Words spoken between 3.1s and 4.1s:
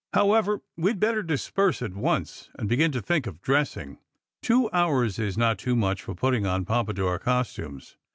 of dressing.